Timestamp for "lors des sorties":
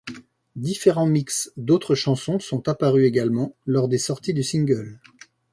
3.67-4.33